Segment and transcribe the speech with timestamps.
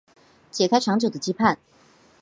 [0.49, 1.57] 解开长久的羁绊